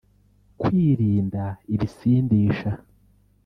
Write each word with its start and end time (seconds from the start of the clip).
kwirinda 0.61 1.43
ibisindisha 1.73 2.71